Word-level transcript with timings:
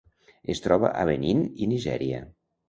Es 0.53 0.61
troba 0.67 0.89
a 1.01 1.03
Benín 1.09 1.45
i 1.65 1.69
Nigèria. 1.75 2.25